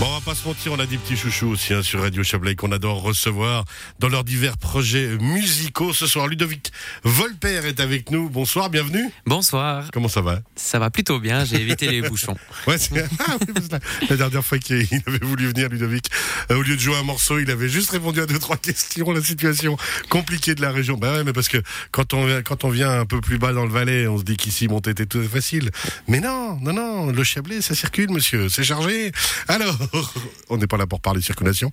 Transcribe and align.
Bon, 0.00 0.06
on 0.06 0.14
va 0.14 0.20
pas 0.20 0.34
se 0.36 0.46
mentir, 0.46 0.70
on 0.72 0.78
a 0.78 0.86
des 0.86 0.96
petits 0.96 1.16
chouchous 1.16 1.48
aussi 1.48 1.74
hein, 1.74 1.82
sur 1.82 2.00
Radio 2.00 2.22
Chablais 2.22 2.54
qu'on 2.54 2.70
adore 2.70 3.02
recevoir 3.02 3.64
dans 3.98 4.08
leurs 4.08 4.22
divers 4.22 4.56
projets 4.56 5.16
musicaux. 5.18 5.92
Ce 5.92 6.06
soir, 6.06 6.28
Ludovic 6.28 6.70
Volper 7.02 7.62
est 7.66 7.80
avec 7.80 8.12
nous. 8.12 8.30
Bonsoir, 8.30 8.70
bienvenue. 8.70 9.10
Bonsoir. 9.26 9.90
Comment 9.92 10.06
ça 10.06 10.20
va? 10.20 10.38
Ça 10.54 10.78
va 10.78 10.90
plutôt 10.90 11.18
bien, 11.18 11.44
j'ai 11.44 11.60
évité 11.60 11.88
les 11.90 12.00
bouchons. 12.02 12.36
Ouais, 12.68 12.78
c'est- 12.78 12.92
ah 13.26 13.36
oui, 13.40 13.54
la, 13.72 13.78
la 14.08 14.16
dernière 14.16 14.44
fois 14.44 14.58
qu'il 14.58 14.86
avait 15.06 15.18
voulu 15.18 15.48
venir, 15.48 15.68
Ludovic, 15.68 16.06
euh, 16.52 16.58
au 16.58 16.62
lieu 16.62 16.76
de 16.76 16.80
jouer 16.80 16.94
un 16.96 17.02
morceau, 17.02 17.40
il 17.40 17.50
avait 17.50 17.68
juste 17.68 17.90
répondu 17.90 18.20
à 18.20 18.26
deux 18.26 18.38
trois 18.38 18.56
questions. 18.56 19.10
La 19.10 19.20
situation 19.22 19.76
compliquée 20.10 20.54
de 20.54 20.60
la 20.62 20.70
région. 20.70 20.96
Bah 20.96 21.12
ouais, 21.14 21.24
mais 21.24 21.32
parce 21.32 21.48
que 21.48 21.58
quand 21.90 22.14
on 22.14 22.24
vient- 22.24 22.42
quand 22.42 22.62
on 22.62 22.68
vient 22.70 23.00
un 23.00 23.06
peu 23.06 23.20
plus 23.20 23.38
bas 23.38 23.52
dans 23.52 23.64
le 23.64 23.72
Valais, 23.72 24.06
on 24.06 24.16
se 24.18 24.22
dit 24.22 24.36
qu'ici 24.36 24.68
monter 24.68 24.90
était 24.90 25.06
tout 25.06 25.22
facile. 25.24 25.70
Mais 26.06 26.20
non, 26.20 26.56
non, 26.60 26.72
non, 26.72 27.06
le 27.10 27.24
Chablais, 27.24 27.62
ça 27.62 27.74
circule, 27.74 28.10
monsieur, 28.12 28.48
c'est 28.48 28.62
chargé. 28.64 29.10
Alors, 29.48 29.76
on 30.48 30.56
n'est 30.56 30.66
pas 30.66 30.76
là 30.76 30.86
pour 30.86 31.00
parler 31.00 31.20
circulation. 31.20 31.70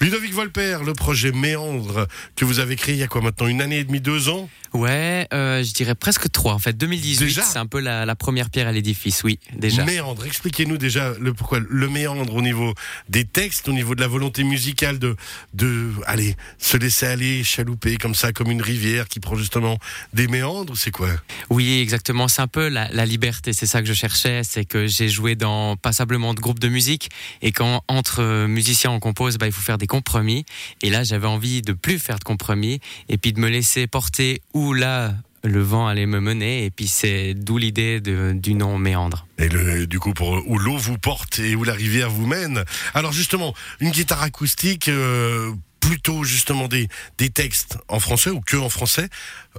Ludovic 0.00 0.32
Volper, 0.32 0.78
le 0.84 0.92
projet 0.92 1.32
Méandre 1.32 2.06
que 2.36 2.44
vous 2.44 2.58
avez 2.58 2.76
créé 2.76 2.94
il 2.94 2.98
y 2.98 3.02
a 3.02 3.08
quoi 3.08 3.20
maintenant 3.20 3.46
une 3.46 3.62
année 3.62 3.78
et 3.78 3.84
demie, 3.84 4.00
deux 4.00 4.28
ans? 4.28 4.48
Ouais, 4.74 5.26
euh, 5.32 5.62
je 5.64 5.72
dirais 5.72 5.94
presque 5.94 6.30
trois. 6.30 6.52
En 6.52 6.58
fait, 6.58 6.74
2018, 6.76 7.24
Déjà? 7.26 7.42
c'est 7.42 7.58
un 7.58 7.66
peu 7.66 7.80
la, 7.80 8.04
la 8.04 8.14
première 8.14 8.50
pierre 8.50 8.68
à 8.68 8.72
l'édifice, 8.72 9.22
oui, 9.24 9.38
déjà. 9.54 9.84
Méandre, 9.84 10.26
expliquez-nous 10.26 10.76
déjà 10.76 11.14
le 11.18 11.32
pourquoi 11.32 11.58
le 11.66 11.88
méandre 11.88 12.34
au 12.34 12.42
niveau 12.42 12.74
des 13.08 13.24
textes, 13.24 13.68
au 13.68 13.72
niveau 13.72 13.94
de 13.94 14.00
la 14.00 14.08
volonté 14.08 14.44
musicale 14.44 14.98
de 14.98 15.16
de 15.54 15.90
allez 16.06 16.36
se 16.58 16.76
laisser 16.76 17.06
aller, 17.06 17.44
chalouper 17.44 17.96
comme 17.96 18.14
ça, 18.14 18.32
comme 18.32 18.50
une 18.50 18.60
rivière 18.62 19.08
qui 19.08 19.20
prend 19.20 19.36
justement 19.36 19.78
des 20.12 20.28
méandres. 20.28 20.76
C'est 20.76 20.90
quoi? 20.90 21.08
Oui, 21.48 21.80
exactement. 21.80 22.28
C'est 22.28 22.42
un 22.42 22.46
peu 22.46 22.68
la, 22.68 22.88
la 22.92 23.06
liberté. 23.06 23.52
C'est 23.54 23.66
ça 23.66 23.80
que 23.80 23.88
je 23.88 23.94
cherchais. 23.94 24.42
C'est 24.44 24.64
que 24.66 24.86
j'ai 24.86 25.08
joué 25.08 25.34
dans 25.34 25.76
passablement 25.76 26.34
de 26.34 26.40
groupes 26.40 26.58
de 26.60 26.68
musique 26.68 27.10
et 27.40 27.52
quand 27.58 27.82
entre 27.88 28.46
musiciens 28.46 28.92
on 28.92 29.00
compose, 29.00 29.36
bah, 29.36 29.46
il 29.46 29.52
faut 29.52 29.60
faire 29.60 29.78
des 29.78 29.88
compromis. 29.88 30.44
Et 30.80 30.90
là, 30.90 31.02
j'avais 31.02 31.26
envie 31.26 31.60
de 31.60 31.72
plus 31.72 31.98
faire 31.98 32.20
de 32.20 32.24
compromis 32.24 32.78
et 33.08 33.18
puis 33.18 33.32
de 33.32 33.40
me 33.40 33.48
laisser 33.48 33.88
porter 33.88 34.42
où 34.54 34.72
là 34.74 35.12
le 35.42 35.60
vent 35.60 35.88
allait 35.88 36.06
me 36.06 36.20
mener. 36.20 36.64
Et 36.64 36.70
puis 36.70 36.86
c'est 36.86 37.34
d'où 37.34 37.58
l'idée 37.58 38.00
du 38.00 38.54
nom 38.54 38.78
méandre. 38.78 39.26
Et 39.38 39.48
du 39.88 39.98
coup, 39.98 40.12
pour 40.12 40.40
où 40.46 40.56
l'eau 40.56 40.76
vous 40.76 40.98
porte 40.98 41.40
et 41.40 41.56
où 41.56 41.64
la 41.64 41.72
rivière 41.72 42.10
vous 42.10 42.26
mène. 42.28 42.62
Alors 42.94 43.12
justement, 43.12 43.54
une 43.80 43.90
guitare 43.90 44.22
acoustique. 44.22 44.88
euh, 44.88 45.52
plutôt 45.88 46.22
justement 46.22 46.68
des, 46.68 46.86
des 47.16 47.30
textes 47.30 47.78
en 47.88 47.98
français 47.98 48.28
ou 48.28 48.42
que 48.42 48.58
en 48.58 48.68
français. 48.68 49.08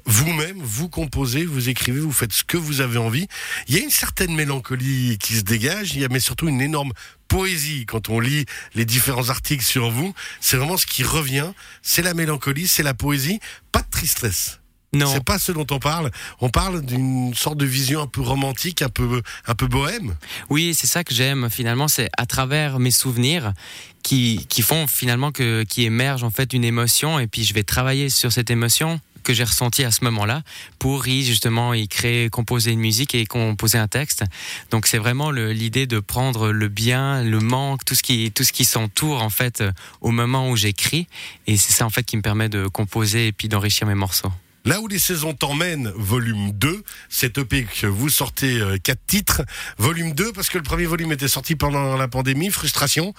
Vous-même, 0.06 0.60
vous 0.62 0.88
composez, 0.88 1.44
vous 1.44 1.70
écrivez, 1.70 2.00
vous 2.00 2.12
faites 2.12 2.32
ce 2.32 2.44
que 2.44 2.56
vous 2.56 2.82
avez 2.82 3.00
envie. 3.00 3.28
Il 3.68 3.76
y 3.76 3.80
a 3.80 3.82
une 3.82 3.90
certaine 3.90 4.36
mélancolie 4.36 5.18
qui 5.18 5.34
se 5.38 5.42
dégage, 5.42 5.96
il 5.96 6.02
y 6.02 6.06
a 6.06 6.08
mais 6.08 6.20
surtout 6.20 6.48
une 6.48 6.62
énorme 6.62 6.92
poésie 7.28 7.88
quand 7.88 8.10
on 8.10 8.20
lit 8.20 8.46
les 8.76 8.86
différents 8.86 9.30
articles 9.30 9.66
sur 9.66 9.90
vous. 9.90 10.14
C'est 10.40 10.58
vraiment 10.58 10.78
ce 10.78 10.86
qui 10.86 11.04
revient, 11.04 11.52
c'est 11.82 12.04
la 12.04 12.14
mélancolie, 12.14 12.68
c'est 12.68 12.84
la 12.84 12.94
poésie, 12.94 13.40
pas 13.72 13.82
de 13.82 13.90
tristesse. 13.90 14.59
Non. 14.92 15.12
C'est 15.14 15.24
pas 15.24 15.38
ce 15.38 15.52
dont 15.52 15.68
on 15.70 15.80
parle. 15.80 16.10
On 16.42 16.50
parle 16.50 16.84
d'une 16.84 17.34
sorte 17.36 17.58
de 17.58 17.66
vision 17.66 18.02
un 18.02 18.08
peu 18.08 18.22
romantique, 18.22 18.82
un 18.82 18.90
peu, 18.90 19.22
un 19.46 19.56
peu 19.56 19.68
bohème. 19.68 20.16
Oui, 20.50 20.74
c'est 20.74 20.88
ça 20.88 21.04
que 21.04 21.14
j'aime 21.14 21.50
finalement, 21.50 21.88
c'est 21.88 22.10
à 22.18 22.26
travers 22.26 22.80
mes 22.80 22.92
souvenirs 22.92 23.54
qui, 24.02 24.46
qui 24.50 24.62
font 24.62 24.88
finalement 24.88 25.32
que 25.32 25.64
qui 25.64 25.84
émerge 25.84 26.24
en 26.24 26.32
fait 26.32 26.54
une 26.54 26.64
émotion 26.64 27.20
et 27.20 27.28
puis 27.28 27.44
je 27.44 27.54
vais 27.54 27.64
travailler 27.64 28.10
sur 28.10 28.32
cette 28.32 28.50
émotion 28.50 29.00
que 29.24 29.34
j'ai 29.34 29.44
ressentie 29.44 29.84
à 29.84 29.92
ce 29.92 30.04
moment-là 30.06 30.42
pour 30.80 31.08
y 31.08 31.24
justement 31.24 31.74
y 31.74 31.88
créer, 31.88 32.30
composer 32.30 32.72
une 32.72 32.80
musique 32.80 33.14
et 33.14 33.26
composer 33.26 33.78
un 33.78 33.88
texte. 33.88 34.24
Donc 34.72 34.88
c'est 34.88 34.98
vraiment 34.98 35.30
l'idée 35.30 35.86
de 35.86 36.00
prendre 36.00 36.52
le 36.52 36.68
bien, 36.68 37.24
le 37.24 37.40
manque, 37.40 37.86
tout 37.86 37.96
ce 37.96 38.02
qui 38.02 38.32
tout 38.32 38.44
ce 38.44 38.52
qui 38.52 38.66
s'entoure 38.66 39.22
en 39.22 39.30
fait 39.30 39.62
euh, 39.62 39.72
au 40.02 40.10
moment 40.10 40.50
où 40.50 40.56
j'écris 40.56 41.08
et 41.46 41.58
c'est 41.58 41.74
ça 41.74 41.86
en 41.86 41.90
fait 41.90 42.04
qui 42.04 42.18
me 42.18 42.24
permet 42.24 42.50
de 42.50 42.68
composer 42.68 43.28
et 43.28 43.32
puis 43.32 43.50
d'enrichir 43.50 43.86
mes 43.86 43.96
morceaux. 43.96 44.32
Là 44.70 44.82
où 44.82 44.88
les 44.88 45.00
saisons 45.00 45.34
t'emmènent, 45.34 45.92
volume 45.96 46.52
2, 46.52 46.84
cet 47.10 47.40
EP 47.40 47.64
que 47.64 47.88
vous 47.88 48.08
sortez 48.08 48.62
euh, 48.62 48.78
quatre 48.78 49.04
titres, 49.08 49.42
volume 49.80 50.14
2 50.14 50.32
parce 50.32 50.48
que 50.48 50.60
le 50.60 50.64
premier 50.64 50.86
volume 50.86 51.12
était 51.12 51.28
sorti 51.28 51.56
pendant 51.56 51.98
la 51.98 52.08
pandémie, 52.08 52.52
frustration. 52.52 53.16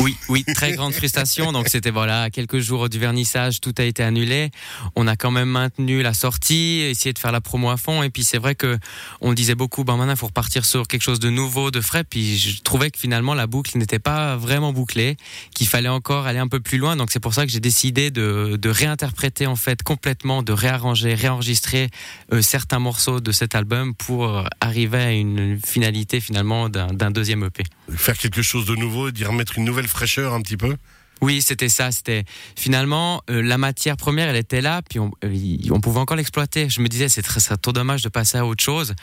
Oui, 0.00 0.16
oui, 0.28 0.44
très 0.54 0.72
grande 0.72 0.94
frustration. 0.94 1.52
Donc 1.52 1.68
c'était 1.68 1.90
voilà 1.90 2.30
quelques 2.30 2.58
jours 2.58 2.88
du 2.88 2.98
vernissage, 2.98 3.60
tout 3.60 3.74
a 3.78 3.82
été 3.82 4.02
annulé. 4.02 4.50
On 4.96 5.06
a 5.06 5.16
quand 5.16 5.30
même 5.30 5.48
maintenu 5.48 6.02
la 6.02 6.14
sortie, 6.14 6.80
essayé 6.80 7.12
de 7.12 7.18
faire 7.18 7.32
la 7.32 7.40
promo 7.40 7.70
à 7.70 7.76
fond. 7.76 8.02
Et 8.02 8.10
puis 8.10 8.24
c'est 8.24 8.38
vrai 8.38 8.54
que 8.54 8.78
on 9.20 9.32
disait 9.34 9.54
beaucoup, 9.54 9.84
ben 9.84 9.96
maintenant 9.96 10.16
faut 10.16 10.26
repartir 10.26 10.64
sur 10.64 10.88
quelque 10.88 11.02
chose 11.02 11.20
de 11.20 11.30
nouveau, 11.30 11.70
de 11.70 11.80
frais. 11.80 12.04
Puis 12.04 12.38
je 12.38 12.62
trouvais 12.62 12.90
que 12.90 12.98
finalement 12.98 13.34
la 13.34 13.46
boucle 13.46 13.76
n'était 13.76 13.98
pas 13.98 14.36
vraiment 14.36 14.72
bouclée, 14.72 15.16
qu'il 15.54 15.66
fallait 15.66 15.88
encore 15.88 16.26
aller 16.26 16.38
un 16.38 16.48
peu 16.48 16.60
plus 16.60 16.78
loin. 16.78 16.96
Donc 16.96 17.10
c'est 17.10 17.20
pour 17.20 17.34
ça 17.34 17.44
que 17.44 17.52
j'ai 17.52 17.60
décidé 17.60 18.10
de, 18.10 18.58
réinterpréter 18.64 19.46
en 19.46 19.56
fait 19.56 19.82
complètement, 19.82 20.42
de 20.42 20.52
réarranger, 20.52 21.14
réenregistrer 21.14 21.90
euh, 22.32 22.40
certains 22.40 22.78
morceaux 22.78 23.20
de 23.20 23.32
cet 23.32 23.54
album 23.54 23.94
pour 23.94 24.38
euh, 24.38 24.44
arriver 24.60 24.98
à 24.98 25.12
une 25.12 25.60
finalité 25.64 26.20
finalement 26.20 26.70
d'un 26.70 27.10
deuxième 27.10 27.44
EP. 27.44 27.64
Faire 27.94 28.16
quelque 28.16 28.40
chose 28.40 28.64
de 28.64 28.74
nouveau, 28.74 29.10
d'y 29.10 29.24
remettre 29.24 29.58
une 29.58 29.64
nouvelle 29.64 29.81
fraîcheur 29.88 30.32
un 30.34 30.40
petit 30.40 30.56
peu. 30.56 30.76
Oui, 31.22 31.40
c'était 31.40 31.68
ça. 31.68 31.92
C'était 31.92 32.24
finalement 32.56 33.22
euh, 33.30 33.42
la 33.42 33.56
matière 33.56 33.96
première, 33.96 34.28
elle 34.28 34.36
était 34.36 34.60
là, 34.60 34.82
puis 34.82 34.98
on, 34.98 35.12
euh, 35.24 35.56
on 35.70 35.80
pouvait 35.80 36.00
encore 36.00 36.16
l'exploiter. 36.16 36.68
Je 36.68 36.80
me 36.80 36.88
disais, 36.88 37.08
c'est 37.08 37.22
trop 37.22 37.72
dommage 37.72 38.02
de 38.02 38.08
passer 38.08 38.38
à 38.38 38.44
autre 38.44 38.62
chose, 38.62 38.94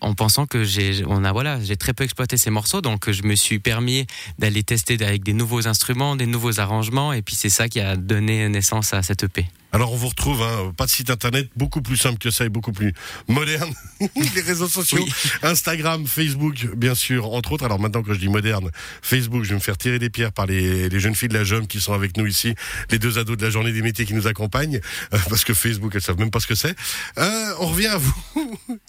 en 0.00 0.14
pensant 0.14 0.46
que 0.46 0.62
j'ai, 0.62 1.02
on 1.06 1.24
a 1.24 1.32
voilà, 1.32 1.60
j'ai 1.60 1.76
très 1.76 1.92
peu 1.92 2.04
exploité 2.04 2.36
ces 2.36 2.50
morceaux, 2.50 2.80
donc 2.80 3.08
euh, 3.08 3.12
je 3.12 3.24
me 3.24 3.34
suis 3.34 3.58
permis 3.58 4.06
d'aller 4.38 4.62
tester 4.62 4.96
avec 5.04 5.24
des 5.24 5.32
nouveaux 5.32 5.66
instruments, 5.66 6.14
des 6.14 6.26
nouveaux 6.26 6.60
arrangements, 6.60 7.12
et 7.12 7.22
puis 7.22 7.34
c'est 7.34 7.50
ça 7.50 7.68
qui 7.68 7.80
a 7.80 7.96
donné 7.96 8.48
naissance 8.48 8.94
à 8.94 9.02
cette 9.02 9.24
EP. 9.24 9.46
Alors 9.72 9.92
on 9.92 9.96
vous 9.96 10.08
retrouve, 10.08 10.42
hein, 10.42 10.72
pas 10.76 10.86
de 10.86 10.90
site 10.90 11.10
internet, 11.10 11.50
beaucoup 11.56 11.82
plus 11.82 11.96
simple 11.96 12.18
que 12.18 12.30
ça 12.30 12.44
et 12.46 12.48
beaucoup 12.48 12.72
plus 12.72 12.94
moderne. 13.28 13.74
les 14.16 14.40
réseaux 14.40 14.68
sociaux, 14.68 15.00
Oui. 15.02 15.12
Instagram, 15.42 16.06
Facebook, 16.06 16.66
bien 16.76 16.94
sûr, 16.94 17.26
entre 17.32 17.52
autres. 17.52 17.64
Alors 17.64 17.78
maintenant 17.78 18.02
que 18.02 18.14
je 18.14 18.18
dis 18.18 18.28
moderne, 18.28 18.70
Facebook, 19.02 19.42
je 19.44 19.50
vais 19.50 19.54
me 19.56 19.60
faire 19.60 19.76
tirer 19.76 19.98
des 19.98 20.08
pierres 20.08 20.32
par 20.32 20.46
les, 20.46 20.88
les 20.88 21.00
jeunes 21.00 21.14
filles 21.14 21.28
de 21.28 21.34
la 21.34 21.44
jeune 21.44 21.55
qui 21.64 21.80
sont 21.80 21.94
avec 21.94 22.16
nous 22.16 22.26
ici, 22.26 22.54
les 22.90 22.98
deux 22.98 23.18
ados 23.18 23.36
de 23.36 23.44
la 23.44 23.50
journée 23.50 23.72
des 23.72 23.82
métiers 23.82 24.04
qui 24.04 24.14
nous 24.14 24.26
accompagnent, 24.26 24.80
euh, 25.14 25.18
parce 25.28 25.44
que 25.44 25.54
Facebook, 25.54 25.92
elles 25.94 26.02
savent 26.02 26.18
même 26.18 26.30
pas 26.30 26.40
ce 26.40 26.46
que 26.46 26.54
c'est. 26.54 26.74
Euh, 27.18 27.54
on 27.60 27.66
revient 27.68 27.86
à 27.86 27.98
vous. 27.98 28.14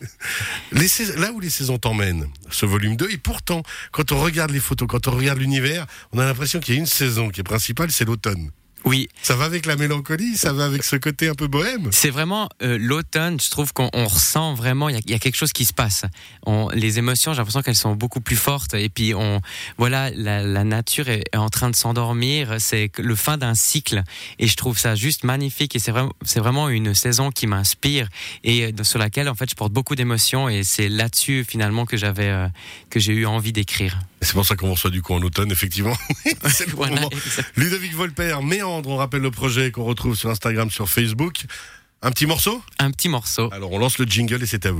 Là 1.17 1.31
où 1.31 1.39
les 1.39 1.49
saisons 1.49 1.77
t'emmènent, 1.77 2.27
ce 2.49 2.65
volume 2.65 2.95
2, 2.95 3.09
et 3.11 3.17
pourtant, 3.17 3.63
quand 3.91 4.11
on 4.11 4.19
regarde 4.19 4.51
les 4.51 4.59
photos, 4.59 4.87
quand 4.87 5.07
on 5.07 5.11
regarde 5.11 5.39
l'univers, 5.39 5.85
on 6.11 6.19
a 6.19 6.25
l'impression 6.25 6.59
qu'il 6.59 6.75
y 6.75 6.77
a 6.77 6.79
une 6.79 6.87
saison 6.87 7.29
qui 7.29 7.41
est 7.41 7.43
principale, 7.43 7.91
c'est 7.91 8.05
l'automne. 8.05 8.51
Oui, 8.87 9.09
Ça 9.21 9.35
va 9.35 9.43
avec 9.45 9.65
la 9.65 9.75
mélancolie, 9.75 10.37
ça 10.37 10.53
va 10.53 10.63
avec 10.65 10.83
ce 10.83 10.95
côté 10.95 11.27
un 11.27 11.35
peu 11.35 11.47
bohème. 11.47 11.89
C'est 11.91 12.09
vraiment 12.09 12.47
euh, 12.63 12.77
l'automne, 12.79 13.37
je 13.39 13.49
trouve 13.49 13.73
qu'on 13.73 13.89
on 13.93 14.07
ressent 14.07 14.53
vraiment, 14.53 14.87
il 14.87 14.95
y, 14.95 14.97
a- 14.97 15.01
il 15.05 15.11
y 15.11 15.13
a 15.13 15.19
quelque 15.19 15.35
chose 15.35 15.51
qui 15.51 15.65
se 15.65 15.73
passe. 15.73 16.05
On, 16.45 16.69
les 16.73 16.97
émotions, 16.97 17.33
j'ai 17.33 17.37
l'impression 17.39 17.61
qu'elles 17.61 17.75
sont 17.75 17.95
beaucoup 17.95 18.21
plus 18.21 18.37
fortes. 18.37 18.73
Et 18.75 18.87
puis, 18.87 19.13
on, 19.13 19.41
voilà, 19.77 20.09
la, 20.11 20.41
la 20.41 20.63
nature 20.63 21.09
est, 21.09 21.25
est 21.33 21.37
en 21.37 21.49
train 21.49 21.69
de 21.69 21.75
s'endormir. 21.75 22.55
C'est 22.59 22.89
le 22.97 23.15
fin 23.15 23.37
d'un 23.37 23.55
cycle. 23.55 24.03
Et 24.39 24.47
je 24.47 24.55
trouve 24.55 24.77
ça 24.79 24.95
juste 24.95 25.25
magnifique. 25.25 25.75
Et 25.75 25.79
c'est 25.79 25.91
vraiment, 25.91 26.13
c'est 26.23 26.39
vraiment 26.39 26.69
une 26.69 26.95
saison 26.95 27.29
qui 27.31 27.45
m'inspire 27.45 28.07
et 28.45 28.67
euh, 28.67 28.83
sur 28.83 28.99
laquelle, 28.99 29.27
en 29.27 29.35
fait, 29.35 29.49
je 29.49 29.55
porte 29.55 29.73
beaucoup 29.73 29.95
d'émotions. 29.95 30.47
Et 30.47 30.63
c'est 30.63 30.87
là-dessus, 30.87 31.45
finalement, 31.47 31.85
que 31.85 31.97
j'avais, 31.97 32.29
euh, 32.29 32.47
que 32.89 32.99
j'ai 33.01 33.13
eu 33.13 33.25
envie 33.25 33.51
d'écrire. 33.51 33.99
C'est 34.21 34.33
pour 34.33 34.45
ça 34.45 34.55
qu'on 34.55 34.71
reçoit 34.71 34.89
du 34.89 35.01
coup 35.01 35.13
en 35.13 35.21
automne, 35.21 35.51
effectivement. 35.51 35.95
c'est 36.49 36.67
le 36.67 36.71
Voilà. 36.75 37.01
Ludovic 37.55 37.93
Volper, 37.93 38.37
Méandre, 38.43 38.89
on 38.89 38.97
rappelle 38.97 39.21
le 39.21 39.31
projet 39.31 39.71
qu'on 39.71 39.83
retrouve 39.83 40.15
sur 40.15 40.29
Instagram, 40.29 40.69
sur 40.71 40.89
Facebook. 40.89 41.45
Un 42.01 42.11
petit 42.11 42.25
morceau? 42.25 42.61
Un 42.79 42.91
petit 42.91 43.09
morceau. 43.09 43.49
Alors 43.51 43.71
on 43.71 43.79
lance 43.79 43.97
le 43.97 44.05
jingle 44.05 44.43
et 44.43 44.45
c'est 44.45 44.65
à 44.65 44.71
vous. 44.71 44.75